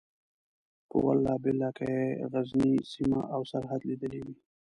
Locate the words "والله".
1.05-1.35